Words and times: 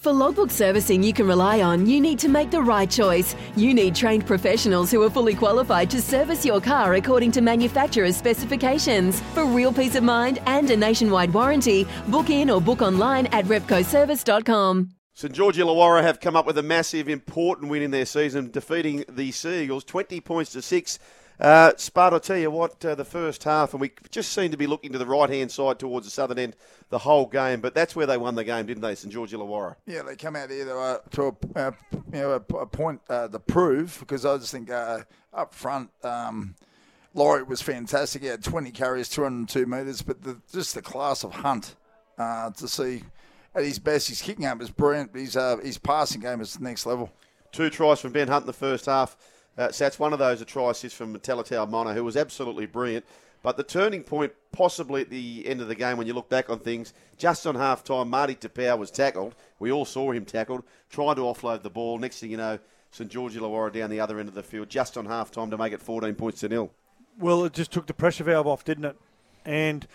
For 0.00 0.14
logbook 0.14 0.50
servicing 0.50 1.02
you 1.02 1.12
can 1.12 1.26
rely 1.26 1.60
on, 1.60 1.84
you 1.84 2.00
need 2.00 2.18
to 2.20 2.28
make 2.30 2.50
the 2.50 2.62
right 2.62 2.90
choice. 2.90 3.36
You 3.54 3.74
need 3.74 3.94
trained 3.94 4.26
professionals 4.26 4.90
who 4.90 5.02
are 5.02 5.10
fully 5.10 5.34
qualified 5.34 5.90
to 5.90 6.00
service 6.00 6.42
your 6.42 6.58
car 6.58 6.94
according 6.94 7.32
to 7.32 7.42
manufacturer's 7.42 8.16
specifications. 8.16 9.20
For 9.34 9.44
real 9.44 9.74
peace 9.74 9.96
of 9.96 10.02
mind 10.02 10.38
and 10.46 10.70
a 10.70 10.76
nationwide 10.78 11.34
warranty, 11.34 11.86
book 12.08 12.30
in 12.30 12.48
or 12.48 12.62
book 12.62 12.80
online 12.80 13.26
at 13.26 13.44
repcoservice.com. 13.44 14.88
St 15.12 15.34
George 15.34 15.58
Illawarra 15.58 16.00
have 16.00 16.18
come 16.18 16.34
up 16.34 16.46
with 16.46 16.56
a 16.56 16.62
massive, 16.62 17.06
important 17.06 17.68
win 17.68 17.82
in 17.82 17.90
their 17.90 18.06
season, 18.06 18.50
defeating 18.50 19.04
the 19.06 19.30
Seagulls 19.32 19.84
20 19.84 20.18
points 20.22 20.52
to 20.52 20.62
6. 20.62 20.98
Uh, 21.40 21.72
Spud, 21.78 22.12
I'll 22.12 22.20
tell 22.20 22.36
you 22.36 22.50
what, 22.50 22.84
uh, 22.84 22.94
the 22.94 23.04
first 23.04 23.44
half, 23.44 23.72
and 23.72 23.80
we 23.80 23.92
just 24.10 24.32
seemed 24.34 24.52
to 24.52 24.58
be 24.58 24.66
looking 24.66 24.92
to 24.92 24.98
the 24.98 25.06
right 25.06 25.30
hand 25.30 25.50
side 25.50 25.78
towards 25.78 26.06
the 26.06 26.10
southern 26.10 26.38
end 26.38 26.54
the 26.90 26.98
whole 26.98 27.24
game, 27.24 27.62
but 27.62 27.74
that's 27.74 27.96
where 27.96 28.04
they 28.06 28.18
won 28.18 28.34
the 28.34 28.44
game, 28.44 28.66
didn't 28.66 28.82
they, 28.82 28.94
St 28.94 29.10
George 29.10 29.32
Illawarra? 29.32 29.76
Yeah, 29.86 30.02
they 30.02 30.16
come 30.16 30.36
out 30.36 30.50
here 30.50 30.66
to, 30.66 30.78
uh, 30.78 30.98
to 31.12 31.22
a, 31.22 31.58
uh, 31.58 31.70
you 32.12 32.20
know, 32.20 32.32
a, 32.32 32.54
a 32.56 32.66
point 32.66 33.00
uh, 33.08 33.28
to 33.28 33.38
prove 33.38 33.96
because 34.00 34.26
I 34.26 34.36
just 34.36 34.52
think 34.52 34.70
uh, 34.70 35.00
up 35.32 35.54
front, 35.54 35.88
um, 36.04 36.56
Lawrie 37.14 37.44
was 37.44 37.62
fantastic. 37.62 38.20
He 38.20 38.28
had 38.28 38.44
20 38.44 38.70
carries, 38.72 39.08
202 39.08 39.64
metres, 39.64 40.02
but 40.02 40.22
the, 40.22 40.38
just 40.52 40.74
the 40.74 40.82
class 40.82 41.24
of 41.24 41.32
Hunt 41.32 41.74
uh, 42.18 42.50
to 42.50 42.68
see 42.68 43.02
at 43.54 43.64
his 43.64 43.78
best, 43.78 44.08
his 44.08 44.20
kicking 44.20 44.44
game 44.44 44.60
is 44.60 44.70
brilliant, 44.70 45.12
but 45.12 45.22
his, 45.22 45.38
uh, 45.38 45.56
his 45.56 45.78
passing 45.78 46.20
game 46.20 46.42
is 46.42 46.60
next 46.60 46.84
level. 46.84 47.10
Two 47.50 47.70
tries 47.70 47.98
from 47.98 48.12
Ben 48.12 48.28
Hunt 48.28 48.42
in 48.42 48.46
the 48.46 48.52
first 48.52 48.84
half. 48.84 49.16
Uh, 49.58 49.70
so 49.70 49.84
that's 49.84 49.98
one 49.98 50.12
of 50.12 50.18
those, 50.18 50.40
a 50.40 50.44
try 50.44 50.70
assist 50.70 50.96
from 50.96 51.18
Talatau 51.18 51.68
Amone, 51.68 51.94
who 51.94 52.04
was 52.04 52.16
absolutely 52.16 52.66
brilliant. 52.66 53.04
But 53.42 53.56
the 53.56 53.62
turning 53.62 54.02
point, 54.02 54.32
possibly 54.52 55.00
at 55.00 55.10
the 55.10 55.46
end 55.46 55.60
of 55.60 55.68
the 55.68 55.74
game, 55.74 55.96
when 55.96 56.06
you 56.06 56.12
look 56.12 56.28
back 56.28 56.50
on 56.50 56.58
things, 56.58 56.92
just 57.16 57.46
on 57.46 57.54
half 57.54 57.82
time, 57.82 58.10
Marty 58.10 58.34
Taupau 58.34 58.78
was 58.78 58.90
tackled. 58.90 59.34
We 59.58 59.72
all 59.72 59.86
saw 59.86 60.12
him 60.12 60.24
tackled, 60.24 60.62
trying 60.90 61.16
to 61.16 61.22
offload 61.22 61.62
the 61.62 61.70
ball. 61.70 61.98
Next 61.98 62.20
thing 62.20 62.30
you 62.30 62.36
know, 62.36 62.58
St 62.90 63.10
George 63.10 63.34
Illawarra 63.34 63.72
down 63.72 63.90
the 63.90 64.00
other 64.00 64.18
end 64.18 64.28
of 64.28 64.34
the 64.34 64.42
field, 64.42 64.68
just 64.68 64.96
on 64.98 65.06
half 65.06 65.30
time 65.30 65.50
to 65.50 65.58
make 65.58 65.72
it 65.72 65.80
14 65.80 66.14
points 66.14 66.40
to 66.40 66.48
nil. 66.48 66.70
Well, 67.18 67.44
it 67.44 67.54
just 67.54 67.70
took 67.70 67.86
the 67.86 67.94
pressure 67.94 68.24
valve 68.24 68.46
off, 68.46 68.64
didn't 68.64 68.84
it? 68.84 68.96
And 69.44 69.86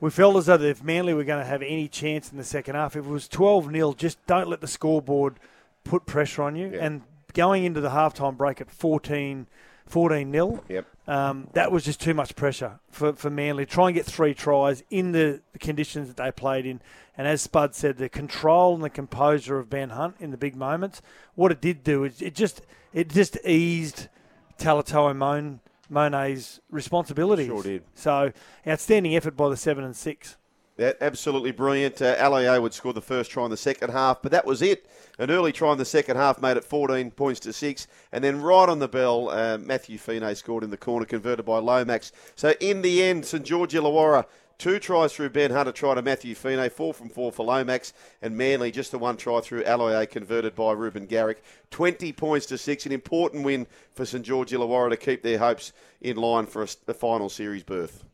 we 0.00 0.10
felt 0.10 0.36
as 0.36 0.46
though 0.46 0.60
if 0.60 0.82
Manly 0.82 1.14
were 1.14 1.24
going 1.24 1.42
to 1.42 1.48
have 1.48 1.62
any 1.62 1.88
chance 1.88 2.30
in 2.30 2.38
the 2.38 2.44
second 2.44 2.76
half, 2.76 2.94
if 2.96 3.04
it 3.04 3.08
was 3.08 3.26
12 3.28 3.70
0, 3.72 3.94
just 3.94 4.24
don't 4.26 4.48
let 4.48 4.60
the 4.60 4.68
scoreboard 4.68 5.38
put 5.84 6.06
pressure 6.06 6.42
on 6.42 6.54
you. 6.54 6.70
Yeah. 6.72 6.84
And 6.84 7.02
going 7.34 7.64
into 7.64 7.80
the 7.80 7.90
halftime 7.90 8.36
break 8.36 8.60
at 8.60 8.70
14 8.70 9.46
14 9.86 10.32
0. 10.32 10.64
Yep. 10.68 10.86
Um, 11.06 11.48
that 11.52 11.72
was 11.72 11.84
just 11.84 12.00
too 12.00 12.14
much 12.14 12.36
pressure 12.36 12.78
for, 12.90 13.12
for 13.12 13.28
Manly. 13.28 13.66
Try 13.66 13.88
and 13.88 13.94
get 13.94 14.06
three 14.06 14.34
tries 14.34 14.82
in 14.90 15.12
the, 15.12 15.42
the 15.52 15.58
conditions 15.58 16.08
that 16.08 16.16
they 16.16 16.30
played 16.30 16.64
in. 16.64 16.80
And 17.16 17.26
as 17.26 17.42
Spud 17.42 17.74
said, 17.74 17.98
the 17.98 18.08
control 18.08 18.74
and 18.74 18.82
the 18.82 18.90
composure 18.90 19.58
of 19.58 19.68
Ben 19.68 19.90
Hunt 19.90 20.16
in 20.18 20.30
the 20.30 20.36
big 20.36 20.56
moments, 20.56 21.02
what 21.34 21.52
it 21.52 21.60
did 21.60 21.84
do 21.84 22.04
is 22.04 22.22
it 22.22 22.34
just 22.34 22.62
it 22.94 23.08
just 23.08 23.36
eased 23.44 24.08
Talatoa 24.58 25.14
Mon, 25.14 25.60
Monet's 25.90 26.60
responsibilities. 26.70 27.48
Sure 27.48 27.62
did. 27.62 27.82
So 27.94 28.32
outstanding 28.66 29.14
effort 29.14 29.36
by 29.36 29.50
the 29.50 29.56
seven 29.56 29.84
and 29.84 29.96
six. 29.96 30.36
Absolutely 31.00 31.52
brilliant. 31.52 32.00
Uh, 32.00 32.16
Aloiai 32.16 32.60
would 32.60 32.74
score 32.74 32.92
the 32.92 33.02
first 33.02 33.30
try 33.30 33.44
in 33.44 33.50
the 33.50 33.56
second 33.56 33.90
half, 33.90 34.22
but 34.22 34.32
that 34.32 34.46
was 34.46 34.62
it. 34.62 34.86
An 35.18 35.30
early 35.30 35.52
try 35.52 35.72
in 35.72 35.78
the 35.78 35.84
second 35.84 36.16
half 36.16 36.40
made 36.40 36.56
it 36.56 36.64
14 36.64 37.10
points 37.10 37.40
to 37.40 37.52
6. 37.52 37.86
And 38.10 38.24
then 38.24 38.40
right 38.40 38.68
on 38.68 38.78
the 38.78 38.88
bell, 38.88 39.28
uh, 39.28 39.58
Mathew 39.58 39.98
Feagai 39.98 40.36
scored 40.36 40.64
in 40.64 40.70
the 40.70 40.76
corner, 40.76 41.04
converted 41.04 41.44
by 41.44 41.58
Lomax. 41.58 42.12
So 42.34 42.54
in 42.60 42.82
the 42.82 43.02
end, 43.02 43.26
St 43.26 43.44
George 43.44 43.74
Illawarra, 43.74 44.24
two 44.58 44.78
tries 44.78 45.12
through 45.12 45.30
Ben 45.30 45.50
Hunter, 45.50 45.72
try 45.72 45.94
to 45.94 46.02
Mathew 46.02 46.34
Feagai, 46.34 46.72
four 46.72 46.94
from 46.94 47.10
four 47.10 47.30
for 47.30 47.44
Lomax. 47.44 47.92
And 48.22 48.36
Manly, 48.36 48.70
just 48.70 48.90
the 48.90 48.98
one 48.98 49.16
try 49.16 49.40
through 49.40 49.64
Aloiai, 49.64 50.10
converted 50.10 50.54
by 50.54 50.72
Reuben 50.72 51.06
Garrick. 51.06 51.42
20 51.70 52.12
points 52.14 52.46
to 52.46 52.58
6. 52.58 52.86
An 52.86 52.92
important 52.92 53.44
win 53.44 53.66
for 53.94 54.06
St 54.06 54.24
George 54.24 54.50
Illawarra 54.50 54.90
to 54.90 54.96
keep 54.96 55.22
their 55.22 55.38
hopes 55.38 55.72
in 56.00 56.16
line 56.16 56.46
for 56.46 56.62
a, 56.62 56.68
a 56.88 56.94
final 56.94 57.28
series 57.28 57.62
berth. 57.62 58.04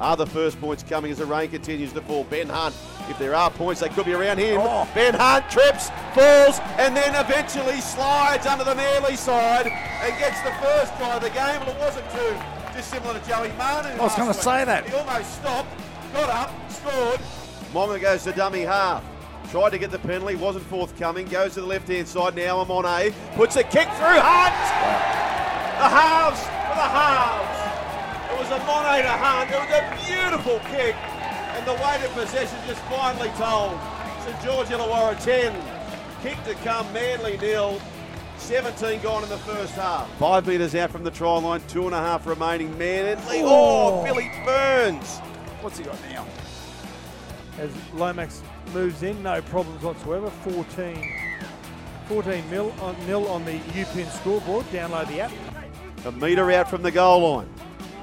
Are 0.00 0.16
the 0.16 0.26
first 0.26 0.58
points 0.58 0.82
coming 0.82 1.12
as 1.12 1.18
the 1.18 1.26
rain 1.26 1.50
continues 1.50 1.92
to 1.92 2.00
fall? 2.00 2.24
Ben 2.24 2.48
Hunt, 2.48 2.74
if 3.10 3.18
there 3.18 3.34
are 3.34 3.50
points, 3.50 3.82
they 3.82 3.90
could 3.90 4.06
be 4.06 4.14
around 4.14 4.38
him. 4.38 4.58
Oh. 4.58 4.88
Ben 4.94 5.12
Hunt 5.12 5.50
trips, 5.50 5.90
falls, 6.14 6.58
and 6.78 6.96
then 6.96 7.14
eventually 7.22 7.82
slides 7.82 8.46
under 8.46 8.64
the 8.64 8.74
Manly 8.74 9.16
side 9.16 9.66
and 9.66 10.18
gets 10.18 10.40
the 10.40 10.52
first 10.52 10.96
try 10.96 11.16
of 11.16 11.22
the 11.22 11.28
game. 11.28 11.60
Well, 11.60 11.76
it 11.76 11.78
wasn't 11.78 12.10
too 12.12 12.34
dissimilar 12.74 13.20
to 13.20 13.28
Joey 13.28 13.52
Martin. 13.58 14.00
I 14.00 14.02
was 14.02 14.16
gonna 14.16 14.32
say 14.32 14.64
that. 14.64 14.88
He 14.88 14.94
almost 14.94 15.34
stopped, 15.34 15.68
got 16.14 16.30
up, 16.30 16.70
scored. 16.70 17.20
Monga 17.74 17.98
goes 17.98 18.24
to 18.24 18.32
dummy 18.32 18.62
half. 18.62 19.04
Tried 19.50 19.70
to 19.70 19.78
get 19.78 19.90
the 19.90 19.98
penalty, 19.98 20.34
wasn't 20.36 20.64
forthcoming. 20.64 21.26
Goes 21.26 21.54
to 21.54 21.60
the 21.60 21.66
left 21.66 21.88
hand 21.88 22.08
side 22.08 22.36
now. 22.36 22.64
Amone 22.64 23.12
puts 23.34 23.56
a 23.56 23.64
kick 23.64 23.88
through 23.88 24.20
Hunt. 24.22 24.54
The 25.76 25.88
halves 25.88 26.40
for 26.40 26.74
the 26.74 26.88
halves. 26.88 27.49
It 28.50 28.54
was 28.54 28.62
a 28.62 28.66
Monet 28.66 29.02
to 29.02 29.08
Hunt. 29.10 29.48
It 29.48 29.60
was 29.60 29.70
a 29.70 30.06
beautiful 30.08 30.58
kick. 30.70 30.96
And 31.54 31.64
the 31.64 31.74
weight 31.74 32.02
of 32.04 32.10
possession 32.14 32.58
just 32.66 32.80
finally 32.86 33.28
told. 33.38 33.78
St 34.24 34.42
George 34.42 34.66
Illawarra 34.66 35.22
10. 35.22 35.54
Kick 36.20 36.42
to 36.42 36.54
come, 36.64 36.92
Manly 36.92 37.36
nil. 37.36 37.80
17 38.38 39.02
gone 39.02 39.22
in 39.22 39.28
the 39.28 39.38
first 39.38 39.74
half. 39.74 40.12
Five 40.18 40.48
metres 40.48 40.74
out 40.74 40.90
from 40.90 41.04
the 41.04 41.12
try 41.12 41.38
line, 41.38 41.62
two 41.68 41.86
and 41.86 41.94
a 41.94 41.98
half 41.98 42.26
remaining. 42.26 42.76
Manly. 42.76 43.42
Oh, 43.44 44.02
Billy 44.02 44.32
Burns. 44.44 45.18
What's 45.60 45.78
he 45.78 45.84
got 45.84 45.96
now? 46.10 46.26
As 47.60 47.70
Lomax 47.94 48.42
moves 48.74 49.04
in, 49.04 49.22
no 49.22 49.42
problems 49.42 49.84
whatsoever. 49.84 50.28
14, 50.28 51.14
14 52.08 52.50
mil 52.50 52.74
on, 52.80 52.96
nil 53.06 53.28
on 53.28 53.44
the 53.44 53.60
UPIN 53.74 54.10
scoreboard. 54.10 54.66
Download 54.72 55.06
the 55.06 55.20
app. 55.20 55.32
A 56.04 56.10
metre 56.10 56.50
out 56.50 56.68
from 56.68 56.82
the 56.82 56.90
goal 56.90 57.36
line. 57.36 57.48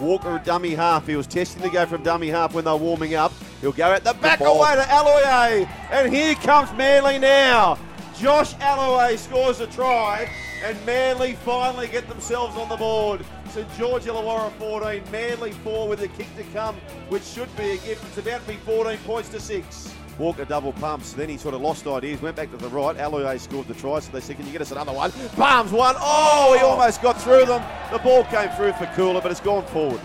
Walker 0.00 0.36
at 0.36 0.44
dummy 0.44 0.74
half. 0.74 1.06
He 1.06 1.16
was 1.16 1.26
testing 1.26 1.62
to 1.62 1.70
go 1.70 1.86
from 1.86 2.02
dummy 2.02 2.28
half 2.28 2.54
when 2.54 2.64
they 2.64 2.70
were 2.70 2.76
warming 2.76 3.14
up. 3.14 3.32
He'll 3.60 3.72
go 3.72 3.92
at 3.92 4.04
the 4.04 4.14
back 4.14 4.38
ball. 4.38 4.58
away 4.58 4.76
to 4.76 4.82
Aloiai. 4.82 5.68
And 5.90 6.12
here 6.12 6.34
comes 6.36 6.72
Manly 6.72 7.18
now. 7.18 7.78
Josh 8.18 8.54
Aloiai 8.54 9.18
scores 9.18 9.60
a 9.60 9.66
try, 9.66 10.30
and 10.64 10.86
Manly 10.86 11.34
finally 11.34 11.88
get 11.88 12.08
themselves 12.08 12.56
on 12.56 12.68
the 12.68 12.76
board. 12.76 13.24
St 13.50 13.66
George 13.76 14.04
Illawarra 14.04 14.50
14, 14.52 15.02
Manly 15.10 15.52
4 15.52 15.88
with 15.88 16.02
a 16.02 16.08
kick 16.08 16.34
to 16.36 16.42
come, 16.54 16.76
which 17.08 17.22
should 17.22 17.54
be 17.56 17.72
a 17.72 17.76
gift. 17.78 18.04
It's 18.06 18.18
about 18.18 18.42
to 18.42 18.48
be 18.48 18.56
14 18.58 18.98
points 19.04 19.28
to 19.30 19.40
6. 19.40 19.94
Walker 20.18 20.46
double 20.46 20.72
pumps, 20.74 21.12
then 21.12 21.28
he 21.28 21.36
sort 21.36 21.54
of 21.54 21.60
lost 21.60 21.86
ideas, 21.86 22.22
went 22.22 22.36
back 22.36 22.50
to 22.50 22.56
the 22.56 22.68
right. 22.68 22.96
Aloiai 22.96 23.38
scored 23.38 23.68
the 23.68 23.74
try, 23.74 24.00
so 24.00 24.10
they 24.12 24.20
said, 24.20 24.36
Can 24.36 24.46
you 24.46 24.52
get 24.52 24.62
us 24.62 24.72
another 24.72 24.92
one? 24.92 25.12
Palms 25.36 25.72
one. 25.72 25.94
Oh, 25.98 26.56
he 26.58 26.64
almost 26.64 27.02
got 27.02 27.20
through 27.20 27.44
them. 27.44 27.62
The 27.92 27.98
ball 27.98 28.24
came 28.24 28.48
through 28.50 28.72
for 28.72 28.86
Koula, 28.94 29.20
but 29.20 29.30
it's 29.30 29.40
gone 29.40 29.66
forward. 29.66 30.00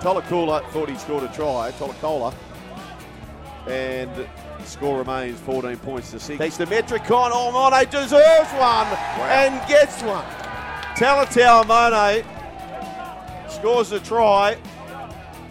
Tolakula 0.00 0.68
thought 0.70 0.88
he 0.88 0.96
scored 0.96 1.24
a 1.24 1.28
try, 1.28 1.72
Tolakola. 1.78 2.34
And 3.68 4.10
the 4.14 4.26
score 4.64 4.98
remains 4.98 5.38
14 5.40 5.76
points 5.78 6.10
to 6.12 6.20
6. 6.20 6.38
Thanks 6.38 6.56
to 6.56 6.66
Metricon, 6.66 7.30
oh, 7.32 7.52
Monet 7.52 7.90
deserves 7.90 8.50
one 8.52 8.86
and 9.28 9.68
gets 9.68 10.02
one. 10.02 10.24
Talatau 10.94 11.64
Amone 11.64 12.24
scores 13.50 13.92
a 13.92 14.00
try, 14.00 14.56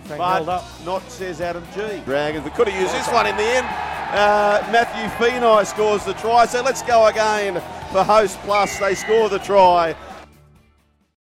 Frank 0.08 0.20
but 0.20 0.36
held 0.36 0.50
up. 0.50 0.66
not 0.86 1.12
says 1.12 1.42
Adam 1.42 1.64
Gee. 1.76 2.02
Dragons, 2.06 2.44
we 2.44 2.52
could 2.52 2.68
have 2.68 2.82
used 2.82 2.94
this 2.94 3.08
one 3.10 3.28
in 3.28 3.36
the 3.36 3.44
end. 3.44 3.66
Uh, 3.66 4.66
Mathew 4.72 5.10
Feagai 5.18 5.66
scores 5.66 6.06
the 6.06 6.14
try, 6.14 6.46
so 6.46 6.62
let's 6.62 6.82
go 6.82 7.08
again 7.08 7.56
for 7.92 8.04
Hostplus. 8.04 8.80
They 8.80 8.96
score 8.96 9.28
the 9.28 9.40
try. 9.40 9.96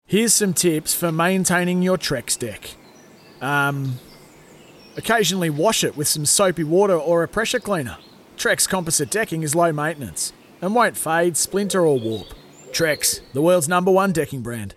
Here's 0.05 0.33
some 0.33 0.53
tips 0.53 0.93
for 0.93 1.11
maintaining 1.11 1.81
your 1.81 1.97
Trex 1.97 2.37
deck. 2.37 2.75
Um, 3.41 3.99
occasionally 4.97 5.49
wash 5.49 5.83
it 5.83 5.95
with 5.95 6.07
some 6.07 6.25
soapy 6.25 6.63
water 6.63 6.97
or 6.97 7.23
a 7.23 7.27
pressure 7.27 7.59
cleaner. 7.59 7.97
Trex 8.37 8.67
composite 8.67 9.09
decking 9.09 9.43
is 9.43 9.55
low 9.55 9.71
maintenance 9.71 10.33
and 10.61 10.75
won't 10.75 10.97
fade, 10.97 11.37
splinter, 11.37 11.85
or 11.85 11.99
warp. 11.99 12.27
Trex, 12.71 13.21
the 13.33 13.41
world's 13.41 13.69
number 13.69 13.91
one 13.91 14.11
decking 14.11 14.41
brand. 14.41 14.75